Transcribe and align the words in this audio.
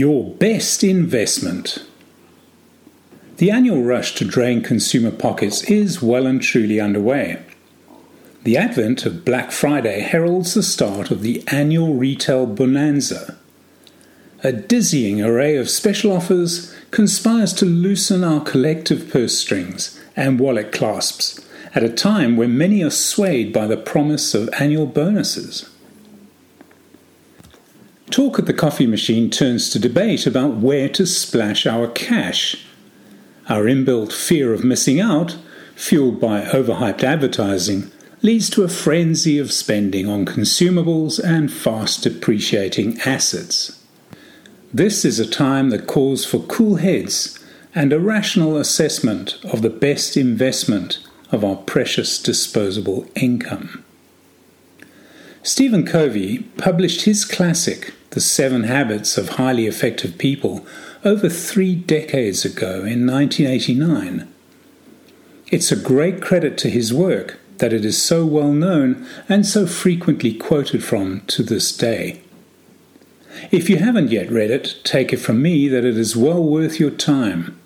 Your 0.00 0.24
best 0.24 0.82
investment. 0.82 1.84
The 3.36 3.50
annual 3.50 3.82
rush 3.82 4.14
to 4.14 4.24
drain 4.24 4.62
consumer 4.62 5.10
pockets 5.10 5.62
is 5.64 6.00
well 6.00 6.26
and 6.26 6.40
truly 6.40 6.80
underway. 6.80 7.42
The 8.44 8.56
advent 8.56 9.04
of 9.04 9.26
Black 9.26 9.52
Friday 9.52 10.00
heralds 10.00 10.54
the 10.54 10.62
start 10.62 11.10
of 11.10 11.20
the 11.20 11.44
annual 11.48 11.92
retail 11.92 12.46
bonanza. 12.46 13.36
A 14.42 14.52
dizzying 14.52 15.20
array 15.20 15.56
of 15.56 15.68
special 15.68 16.12
offers 16.12 16.74
conspires 16.90 17.52
to 17.52 17.66
loosen 17.66 18.24
our 18.24 18.40
collective 18.40 19.10
purse 19.10 19.36
strings 19.36 20.00
and 20.16 20.40
wallet 20.40 20.72
clasps 20.72 21.46
at 21.74 21.82
a 21.82 21.92
time 21.92 22.38
when 22.38 22.56
many 22.56 22.82
are 22.82 22.88
swayed 22.88 23.52
by 23.52 23.66
the 23.66 23.76
promise 23.76 24.32
of 24.32 24.48
annual 24.58 24.86
bonuses. 24.86 25.68
Talk 28.10 28.38
at 28.38 28.46
the 28.46 28.52
coffee 28.52 28.86
machine 28.86 29.30
turns 29.30 29.70
to 29.70 29.78
debate 29.78 30.26
about 30.26 30.56
where 30.56 30.88
to 30.90 31.06
splash 31.06 31.66
our 31.66 31.88
cash 31.88 32.66
our 33.50 33.64
inbuilt 33.64 34.12
fear 34.12 34.54
of 34.54 34.62
missing 34.62 35.00
out, 35.00 35.36
fueled 35.74 36.20
by 36.20 36.42
overhyped 36.42 37.02
advertising, 37.02 37.90
leads 38.22 38.48
to 38.48 38.62
a 38.62 38.68
frenzy 38.68 39.38
of 39.38 39.52
spending 39.52 40.08
on 40.08 40.24
consumables 40.24 41.18
and 41.22 41.52
fast 41.52 42.04
depreciating 42.04 43.00
assets. 43.00 43.82
This 44.72 45.04
is 45.04 45.18
a 45.18 45.28
time 45.28 45.70
that 45.70 45.88
calls 45.88 46.24
for 46.24 46.38
cool 46.42 46.76
heads 46.76 47.38
and 47.74 47.92
a 47.92 47.98
rational 47.98 48.56
assessment 48.56 49.38
of 49.44 49.62
the 49.62 49.70
best 49.70 50.16
investment 50.16 50.98
of 51.32 51.44
our 51.44 51.56
precious 51.56 52.22
disposable 52.22 53.04
income. 53.16 53.84
Stephen 55.42 55.86
Covey 55.86 56.40
published 56.58 57.02
his 57.02 57.24
classic, 57.24 57.94
The 58.10 58.20
Seven 58.20 58.64
Habits 58.64 59.16
of 59.16 59.30
Highly 59.30 59.66
Effective 59.66 60.18
People, 60.18 60.66
over 61.02 61.30
three 61.30 61.74
decades 61.74 62.44
ago 62.44 62.84
in 62.84 63.06
1989. 63.06 64.28
It's 65.50 65.72
a 65.72 65.76
great 65.76 66.20
credit 66.20 66.58
to 66.58 66.68
his 66.68 66.92
work 66.92 67.38
that 67.56 67.72
it 67.72 67.86
is 67.86 68.00
so 68.00 68.26
well 68.26 68.52
known 68.52 69.06
and 69.30 69.46
so 69.46 69.66
frequently 69.66 70.34
quoted 70.34 70.84
from 70.84 71.22
to 71.28 71.42
this 71.42 71.74
day. 71.74 72.20
If 73.50 73.70
you 73.70 73.78
haven't 73.78 74.10
yet 74.10 74.30
read 74.30 74.50
it, 74.50 74.76
take 74.84 75.10
it 75.10 75.18
from 75.18 75.40
me 75.40 75.68
that 75.68 75.86
it 75.86 75.96
is 75.96 76.16
well 76.16 76.42
worth 76.42 76.78
your 76.78 76.90
time. 76.90 77.58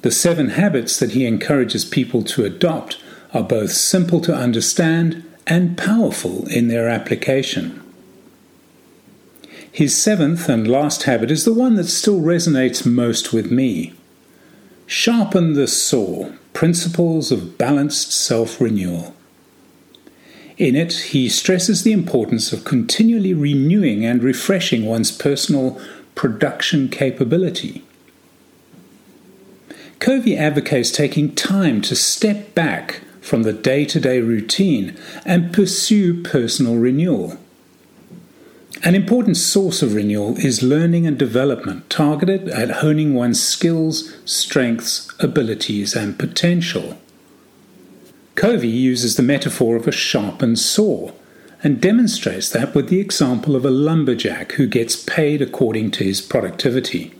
The 0.00 0.10
seven 0.10 0.50
habits 0.50 0.98
that 0.98 1.12
he 1.12 1.26
encourages 1.26 1.84
people 1.84 2.22
to 2.24 2.44
adopt 2.44 3.02
are 3.34 3.42
both 3.42 3.72
simple 3.72 4.20
to 4.22 4.34
understand 4.34 5.24
and 5.46 5.76
powerful 5.76 6.46
in 6.48 6.68
their 6.68 6.88
application. 6.88 7.80
His 9.70 10.00
seventh 10.00 10.48
and 10.48 10.68
last 10.68 11.02
habit 11.02 11.30
is 11.30 11.44
the 11.44 11.52
one 11.52 11.74
that 11.74 11.88
still 11.88 12.20
resonates 12.20 12.86
most 12.86 13.32
with 13.32 13.50
me. 13.50 13.92
Sharpen 14.86 15.54
the 15.54 15.66
saw 15.66 16.30
Principles 16.52 17.32
of 17.32 17.58
Balanced 17.58 18.12
Self 18.12 18.60
Renewal. 18.60 19.14
In 20.56 20.76
it, 20.76 20.92
he 20.92 21.28
stresses 21.28 21.82
the 21.82 21.92
importance 21.92 22.52
of 22.52 22.64
continually 22.64 23.34
renewing 23.34 24.04
and 24.04 24.22
refreshing 24.22 24.84
one's 24.86 25.10
personal 25.10 25.80
production 26.14 26.88
capability. 26.88 27.82
Covey 29.98 30.36
advocates 30.36 30.92
taking 30.92 31.34
time 31.34 31.80
to 31.82 31.96
step 31.96 32.54
back 32.54 33.00
from 33.24 33.42
the 33.42 33.54
day 33.54 33.86
to 33.86 33.98
day 33.98 34.20
routine 34.20 34.94
and 35.24 35.52
pursue 35.52 36.22
personal 36.22 36.76
renewal. 36.76 37.38
An 38.82 38.94
important 38.94 39.38
source 39.38 39.82
of 39.82 39.94
renewal 39.94 40.36
is 40.36 40.62
learning 40.62 41.06
and 41.06 41.18
development 41.18 41.88
targeted 41.88 42.50
at 42.50 42.82
honing 42.82 43.14
one's 43.14 43.42
skills, 43.42 44.14
strengths, 44.26 45.10
abilities, 45.20 45.96
and 45.96 46.18
potential. 46.18 46.98
Covey 48.34 48.68
uses 48.68 49.16
the 49.16 49.22
metaphor 49.22 49.76
of 49.76 49.88
a 49.88 49.92
sharpened 49.92 50.58
saw 50.58 51.10
and 51.62 51.80
demonstrates 51.80 52.50
that 52.50 52.74
with 52.74 52.90
the 52.90 53.00
example 53.00 53.56
of 53.56 53.64
a 53.64 53.70
lumberjack 53.70 54.52
who 54.52 54.66
gets 54.66 54.96
paid 54.96 55.40
according 55.40 55.92
to 55.92 56.04
his 56.04 56.20
productivity. 56.20 57.14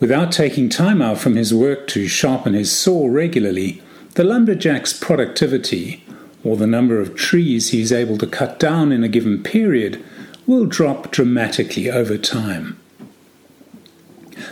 Without 0.00 0.32
taking 0.32 0.70
time 0.70 1.02
out 1.02 1.18
from 1.18 1.36
his 1.36 1.52
work 1.52 1.86
to 1.88 2.08
sharpen 2.08 2.54
his 2.54 2.74
saw 2.74 3.06
regularly, 3.06 3.82
the 4.14 4.24
lumberjack's 4.24 4.92
productivity 4.92 6.04
or 6.44 6.56
the 6.56 6.66
number 6.66 7.00
of 7.00 7.14
trees 7.14 7.70
he 7.70 7.80
is 7.80 7.92
able 7.92 8.18
to 8.18 8.26
cut 8.26 8.58
down 8.58 8.92
in 8.92 9.02
a 9.02 9.08
given 9.08 9.42
period 9.42 10.04
will 10.46 10.66
drop 10.66 11.10
dramatically 11.10 11.90
over 11.90 12.18
time. 12.18 12.78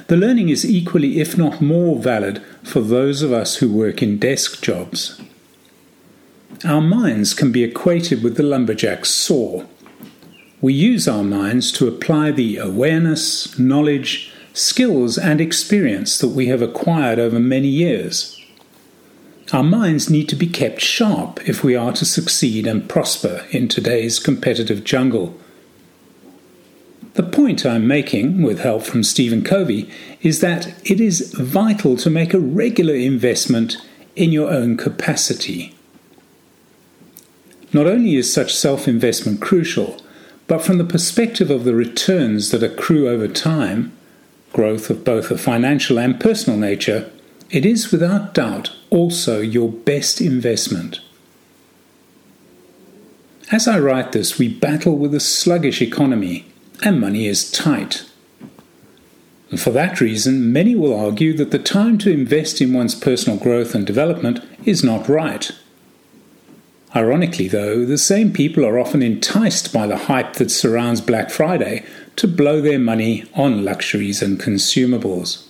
The 0.07 0.17
learning 0.17 0.49
is 0.49 0.65
equally, 0.65 1.21
if 1.21 1.37
not 1.37 1.61
more, 1.61 1.99
valid 1.99 2.43
for 2.63 2.81
those 2.81 3.23
of 3.23 3.33
us 3.33 3.57
who 3.57 3.73
work 3.73 4.03
in 4.03 4.19
desk 4.19 4.63
jobs. 4.63 5.21
Our 6.65 6.81
minds 6.81 7.35
can 7.35 7.53
be 7.53 7.65
equated 7.65 8.23
with 8.23 8.37
the 8.37 8.43
lumberjack's 8.43 9.11
saw. 9.11 9.65
We 10.61 10.73
use 10.73 11.09
our 11.09 11.23
minds 11.23 11.73
to 11.73 11.89
apply 11.89 12.33
the 12.33 12.57
awareness, 12.59 13.59
knowledge, 13.59 14.33
skills, 14.53 15.19
and 15.19 15.41
experience 15.41 16.19
that 16.19 16.29
we 16.29 16.47
have 16.47 16.63
acquired 16.63 17.19
over 17.19 17.39
many 17.39 17.69
years. 17.69 18.40
Our 19.53 19.65
minds 19.65 20.09
need 20.09 20.29
to 20.29 20.37
be 20.37 20.47
kept 20.47 20.81
sharp 20.81 21.41
if 21.49 21.65
we 21.65 21.75
are 21.75 21.93
to 21.93 22.05
succeed 22.05 22.67
and 22.67 22.89
prosper 22.89 23.45
in 23.51 23.67
today's 23.67 24.21
competitive 24.21 24.85
jungle. 24.85 25.37
The 27.15 27.25
point 27.25 27.67
I'm 27.67 27.89
making, 27.89 28.43
with 28.43 28.61
help 28.61 28.85
from 28.85 29.03
Stephen 29.03 29.43
Covey, 29.43 29.91
is 30.23 30.41
that 30.41 30.69
it 30.89 31.01
is 31.01 31.35
vital 31.35 31.97
to 31.97 32.11
make 32.11 32.33
a 32.33 32.39
regular 32.39 32.95
investment 32.95 33.77
in 34.15 34.31
your 34.31 34.51
own 34.51 34.77
capacity. 34.77 35.75
Not 37.73 37.87
only 37.87 38.15
is 38.15 38.33
such 38.33 38.55
self 38.55 38.87
investment 38.87 39.41
crucial, 39.41 40.01
but 40.47 40.63
from 40.63 40.79
the 40.79 40.85
perspective 40.85 41.51
of 41.51 41.65
the 41.65 41.75
returns 41.75 42.51
that 42.51 42.63
accrue 42.63 43.09
over 43.09 43.27
time, 43.27 43.93
growth 44.53 44.91
of 44.91 45.05
both 45.05 45.31
a 45.31 45.39
financial 45.39 45.99
and 45.99 46.21
personal 46.21 46.59
nature, 46.59 47.11
it 47.51 47.67
is 47.67 47.91
without 47.91 48.35
doubt 48.35 48.73
also 48.91 49.41
your 49.41 49.69
best 49.71 50.21
investment. 50.21 51.01
As 53.53 53.67
I 53.67 53.79
write 53.81 54.13
this, 54.13 54.39
we 54.39 54.47
battle 54.49 54.97
with 54.97 55.15
a 55.15 55.21
sluggish 55.21 55.83
economy 55.83 56.47
and 56.85 57.01
money 57.01 57.27
is 57.27 57.51
tight. 57.51 58.05
And 59.51 59.61
for 59.61 59.71
that 59.71 60.01
reason, 60.01 60.53
many 60.53 60.77
will 60.77 60.99
argue 60.99 61.33
that 61.35 61.51
the 61.51 61.59
time 61.59 61.99
to 61.99 62.13
invest 62.13 62.61
in 62.61 62.73
one's 62.73 62.95
personal 62.95 63.39
growth 63.39 63.75
and 63.75 63.85
development 63.85 64.45
is 64.65 64.85
not 64.85 65.09
right. 65.09 65.51
Ironically, 66.95 67.49
though, 67.49 67.85
the 67.85 67.99
same 67.99 68.33
people 68.33 68.65
are 68.65 68.79
often 68.79 69.03
enticed 69.03 69.73
by 69.73 69.89
the 69.89 69.97
hype 69.97 70.35
that 70.35 70.51
surrounds 70.51 71.01
Black 71.01 71.31
Friday 71.31 71.85
to 72.17 72.29
blow 72.29 72.61
their 72.61 72.79
money 72.79 73.25
on 73.35 73.65
luxuries 73.65 74.23
and 74.23 74.41
consumables. 74.41 75.50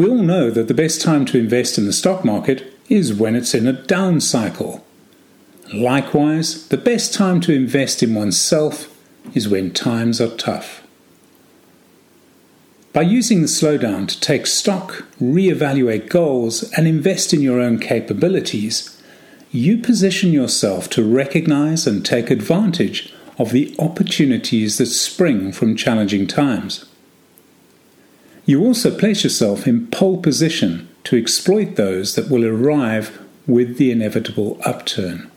We 0.00 0.08
all 0.08 0.22
know 0.22 0.50
that 0.50 0.66
the 0.66 0.72
best 0.72 1.02
time 1.02 1.26
to 1.26 1.38
invest 1.38 1.76
in 1.76 1.84
the 1.84 1.92
stock 1.92 2.24
market 2.24 2.72
is 2.88 3.12
when 3.12 3.36
it's 3.36 3.52
in 3.52 3.66
a 3.66 3.74
down 3.74 4.22
cycle. 4.22 4.82
Likewise, 5.74 6.68
the 6.68 6.78
best 6.78 7.12
time 7.12 7.38
to 7.42 7.52
invest 7.52 8.02
in 8.02 8.14
oneself 8.14 8.96
is 9.34 9.46
when 9.46 9.74
times 9.74 10.18
are 10.18 10.34
tough. 10.38 10.82
By 12.94 13.02
using 13.02 13.42
the 13.42 13.46
slowdown 13.46 14.08
to 14.08 14.18
take 14.18 14.46
stock, 14.46 15.04
re-evaluate 15.20 16.08
goals, 16.08 16.62
and 16.78 16.88
invest 16.88 17.34
in 17.34 17.42
your 17.42 17.60
own 17.60 17.78
capabilities, 17.78 18.98
you 19.50 19.76
position 19.76 20.32
yourself 20.32 20.88
to 20.90 21.04
recognize 21.04 21.86
and 21.86 22.06
take 22.06 22.30
advantage 22.30 23.12
of 23.36 23.50
the 23.50 23.76
opportunities 23.78 24.78
that 24.78 24.86
spring 24.86 25.52
from 25.52 25.76
challenging 25.76 26.26
times. 26.26 26.86
You 28.46 28.64
also 28.64 28.96
place 28.96 29.22
yourself 29.22 29.66
in 29.66 29.86
pole 29.88 30.20
position 30.20 30.88
to 31.04 31.16
exploit 31.16 31.76
those 31.76 32.14
that 32.14 32.30
will 32.30 32.44
arrive 32.44 33.20
with 33.46 33.76
the 33.76 33.90
inevitable 33.90 34.60
upturn. 34.64 35.30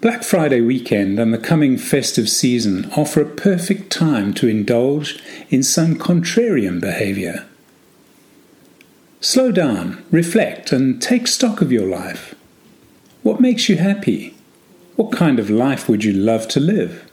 Black 0.00 0.22
Friday 0.22 0.60
weekend 0.60 1.18
and 1.18 1.32
the 1.32 1.38
coming 1.38 1.78
festive 1.78 2.28
season 2.28 2.90
offer 2.94 3.22
a 3.22 3.26
perfect 3.26 3.90
time 3.90 4.34
to 4.34 4.48
indulge 4.48 5.18
in 5.48 5.62
some 5.62 5.94
contrarian 5.94 6.80
behavior. 6.80 7.46
Slow 9.20 9.50
down, 9.50 10.04
reflect, 10.10 10.72
and 10.72 11.00
take 11.00 11.26
stock 11.26 11.62
of 11.62 11.72
your 11.72 11.86
life. 11.86 12.34
What 13.22 13.40
makes 13.40 13.70
you 13.70 13.78
happy? 13.78 14.36
What 14.96 15.10
kind 15.10 15.38
of 15.38 15.48
life 15.48 15.88
would 15.88 16.04
you 16.04 16.12
love 16.12 16.46
to 16.48 16.60
live? 16.60 17.10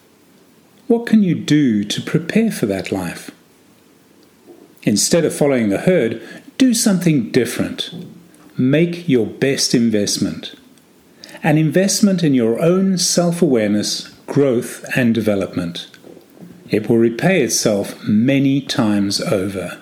What 0.88 1.06
can 1.06 1.24
you 1.24 1.36
do 1.36 1.86
to 1.86 2.02
prepare 2.02 2.52
for 2.52 2.66
that 2.66 2.92
life? 2.92 3.32
Instead 4.84 5.26
of 5.26 5.36
following 5.36 5.70
the 5.70 5.80
herd, 5.80 6.22
do 6.58 6.74
something 6.74 7.32
different. 7.32 7.92
Make 8.58 9.08
your 9.08 9.26
best 9.26 9.74
investment. 9.74 10.56
An 11.44 11.58
investment 11.58 12.24
in 12.24 12.34
your 12.34 12.62
own 12.62 12.98
self 12.98 13.42
awareness, 13.42 14.10
growth 14.28 14.86
and 14.96 15.14
development. 15.14 15.88
It 16.70 16.88
will 16.88 16.98
repay 16.98 17.44
itself 17.44 18.02
many 18.04 18.62
times 18.62 19.20
over. 19.22 19.81